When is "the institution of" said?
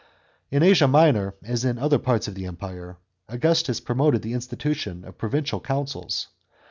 4.23-5.19